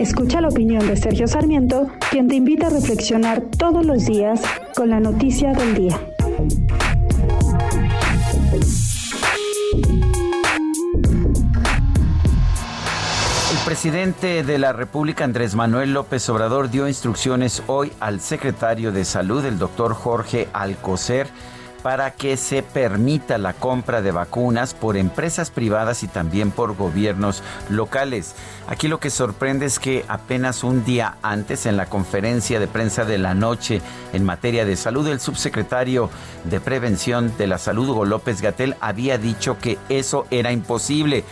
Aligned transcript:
Escucha 0.00 0.40
la 0.40 0.48
opinión 0.48 0.88
de 0.88 0.96
Sergio 0.96 1.28
Sarmiento, 1.28 1.90
quien 2.10 2.26
te 2.26 2.34
invita 2.34 2.68
a 2.68 2.70
reflexionar 2.70 3.42
todos 3.58 3.84
los 3.84 4.06
días 4.06 4.40
con 4.74 4.88
la 4.88 4.98
noticia 4.98 5.52
del 5.52 5.74
día. 5.74 6.00
El 13.52 13.58
presidente 13.66 14.42
de 14.42 14.58
la 14.58 14.72
República, 14.72 15.24
Andrés 15.24 15.54
Manuel 15.54 15.92
López 15.92 16.26
Obrador, 16.30 16.70
dio 16.70 16.88
instrucciones 16.88 17.62
hoy 17.66 17.92
al 18.00 18.20
secretario 18.20 18.92
de 18.92 19.04
Salud, 19.04 19.44
el 19.44 19.58
doctor 19.58 19.92
Jorge 19.92 20.48
Alcocer, 20.54 21.28
para 21.82 22.12
que 22.12 22.36
se 22.36 22.62
permita 22.62 23.38
la 23.38 23.52
compra 23.52 24.02
de 24.02 24.12
vacunas 24.12 24.74
por 24.74 24.96
empresas 24.96 25.50
privadas 25.50 26.02
y 26.02 26.08
también 26.08 26.50
por 26.50 26.76
gobiernos 26.76 27.42
locales. 27.68 28.34
Aquí 28.68 28.88
lo 28.88 29.00
que 29.00 29.10
sorprende 29.10 29.66
es 29.66 29.78
que 29.78 30.04
apenas 30.08 30.62
un 30.62 30.84
día 30.84 31.16
antes, 31.22 31.66
en 31.66 31.76
la 31.76 31.86
conferencia 31.86 32.60
de 32.60 32.68
prensa 32.68 33.04
de 33.04 33.18
la 33.18 33.34
noche 33.34 33.80
en 34.12 34.24
materia 34.24 34.64
de 34.64 34.76
salud, 34.76 35.06
el 35.08 35.20
subsecretario 35.20 36.10
de 36.44 36.60
Prevención 36.60 37.36
de 37.36 37.46
la 37.46 37.58
Salud, 37.58 37.88
Hugo 37.88 38.04
López 38.04 38.40
Gatel, 38.40 38.76
había 38.80 39.18
dicho 39.18 39.58
que 39.58 39.78
eso 39.88 40.26
era 40.30 40.52
imposible. 40.52 41.24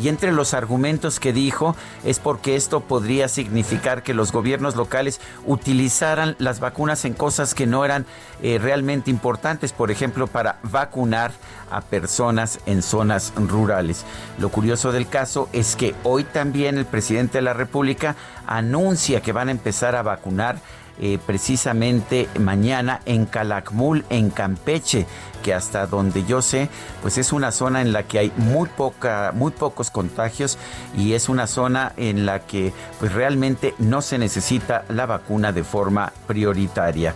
Y 0.00 0.08
entre 0.08 0.32
los 0.32 0.54
argumentos 0.54 1.20
que 1.20 1.32
dijo 1.32 1.74
es 2.04 2.18
porque 2.18 2.56
esto 2.56 2.80
podría 2.80 3.28
significar 3.28 4.02
que 4.02 4.14
los 4.14 4.32
gobiernos 4.32 4.76
locales 4.76 5.20
utilizaran 5.46 6.36
las 6.38 6.60
vacunas 6.60 7.04
en 7.04 7.14
cosas 7.14 7.54
que 7.54 7.66
no 7.66 7.84
eran 7.84 8.06
eh, 8.42 8.58
realmente 8.60 9.10
importantes, 9.10 9.72
por 9.72 9.90
ejemplo, 9.90 10.26
para 10.26 10.58
vacunar 10.62 11.32
a 11.70 11.80
personas 11.80 12.60
en 12.66 12.82
zonas 12.82 13.32
rurales. 13.36 14.04
Lo 14.38 14.50
curioso 14.50 14.92
del 14.92 15.08
caso 15.08 15.48
es 15.52 15.76
que 15.76 15.94
hoy 16.02 16.24
también 16.24 16.78
el 16.78 16.86
presidente 16.86 17.38
de 17.38 17.42
la 17.42 17.54
República 17.54 18.16
anuncia 18.46 19.20
que 19.20 19.32
van 19.32 19.48
a 19.48 19.52
empezar 19.52 19.96
a 19.96 20.02
vacunar 20.02 20.58
eh, 21.00 21.18
precisamente 21.24 22.28
mañana 22.38 23.00
en 23.04 23.26
Calakmul, 23.26 24.04
en 24.10 24.30
Campeche, 24.30 25.06
que 25.42 25.54
hasta 25.54 25.86
donde 25.86 26.24
yo 26.24 26.42
sé, 26.42 26.68
pues 27.02 27.18
es 27.18 27.32
una 27.32 27.52
zona 27.52 27.82
en 27.82 27.92
la 27.92 28.02
que 28.02 28.18
hay 28.18 28.32
muy 28.36 28.68
poca, 28.68 29.32
muy 29.34 29.52
pocos 29.52 29.90
contagios 29.90 30.58
y 30.96 31.12
es 31.12 31.28
una 31.28 31.46
zona 31.46 31.92
en 31.96 32.26
la 32.26 32.40
que 32.40 32.72
pues 32.98 33.12
realmente 33.12 33.74
no 33.78 34.02
se 34.02 34.18
necesita 34.18 34.84
la 34.88 35.06
vacuna 35.06 35.52
de 35.52 35.64
forma 35.64 36.12
prioritaria. 36.26 37.14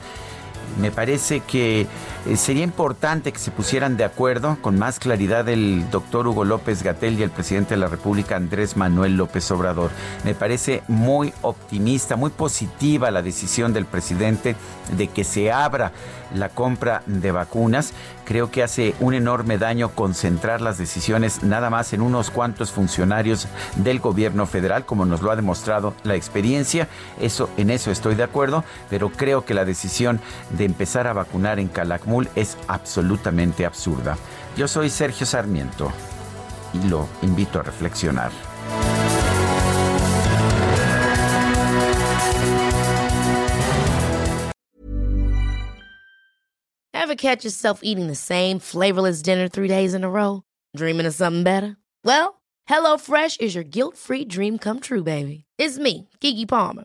Me 0.78 0.90
parece 0.90 1.40
que 1.40 1.86
eh, 2.26 2.36
sería 2.36 2.64
importante 2.64 3.32
que 3.32 3.38
se 3.38 3.50
pusieran 3.50 3.96
de 3.96 4.04
acuerdo 4.04 4.58
con 4.60 4.78
más 4.78 4.98
claridad 4.98 5.48
el 5.48 5.90
doctor 5.90 6.26
Hugo 6.26 6.44
López 6.44 6.82
Gatel 6.82 7.18
y 7.18 7.22
el 7.22 7.30
presidente 7.30 7.74
de 7.74 7.80
la 7.80 7.88
República 7.88 8.36
Andrés 8.36 8.76
Manuel 8.76 9.16
López 9.16 9.50
Obrador. 9.50 9.90
Me 10.24 10.34
parece 10.34 10.82
muy 10.88 11.32
optimista, 11.42 12.16
muy 12.16 12.30
positiva 12.30 13.10
la 13.10 13.22
decisión 13.22 13.72
del 13.72 13.86
presidente 13.86 14.56
de 14.96 15.08
que 15.08 15.24
se 15.24 15.50
abra 15.50 15.92
la 16.34 16.48
compra 16.48 17.02
de 17.06 17.32
vacunas. 17.32 17.92
Creo 18.24 18.50
que 18.50 18.62
hace 18.62 18.94
un 19.00 19.14
enorme 19.14 19.58
daño 19.58 19.90
concentrar 19.90 20.60
las 20.60 20.78
decisiones 20.78 21.42
nada 21.42 21.68
más 21.68 21.92
en 21.92 22.00
unos 22.00 22.30
cuantos 22.30 22.70
funcionarios 22.70 23.48
del 23.76 23.98
gobierno 23.98 24.46
federal, 24.46 24.86
como 24.86 25.04
nos 25.04 25.20
lo 25.20 25.32
ha 25.32 25.36
demostrado 25.36 25.94
la 26.04 26.14
experiencia. 26.14 26.86
Eso, 27.20 27.50
en 27.56 27.70
eso 27.70 27.90
estoy 27.90 28.14
de 28.14 28.22
acuerdo, 28.22 28.62
pero 28.88 29.10
creo 29.10 29.44
que 29.44 29.54
la 29.54 29.64
decisión 29.64 30.20
de 30.60 30.66
empezar 30.66 31.06
a 31.06 31.14
vacunar 31.14 31.58
en 31.58 31.68
Calakmul 31.68 32.28
es 32.36 32.58
absolutamente 32.68 33.64
absurda. 33.64 34.18
Yo 34.58 34.68
soy 34.68 34.90
Sergio 34.90 35.26
Sarmiento 35.26 35.90
y 36.74 36.86
lo 36.86 37.08
invito 37.22 37.60
a 37.60 37.62
reflexionar. 37.62 38.30
Ever 46.92 47.16
catch 47.16 47.42
yourself 47.42 47.80
eating 47.82 48.06
the 48.06 48.14
same 48.14 48.58
flavorless 48.60 49.22
dinner 49.22 49.48
three 49.48 49.66
days 49.66 49.94
in 49.94 50.04
a 50.04 50.10
row? 50.10 50.42
Dreaming 50.76 51.06
of 51.06 51.14
something 51.14 51.42
better? 51.42 51.76
Well, 52.04 52.42
HelloFresh 52.68 53.40
is 53.40 53.54
your 53.54 53.64
guilt-free 53.64 54.26
dream 54.26 54.58
come 54.58 54.80
true, 54.80 55.02
baby. 55.02 55.44
It's 55.58 55.78
me, 55.78 56.08
Kiki 56.20 56.44
Palmer. 56.44 56.84